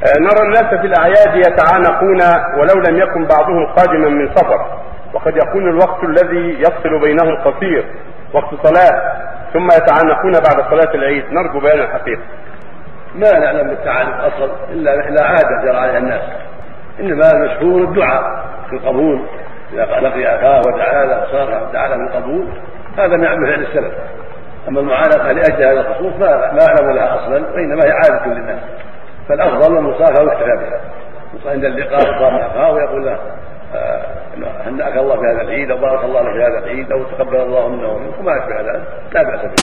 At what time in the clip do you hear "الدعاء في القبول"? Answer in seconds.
17.82-19.20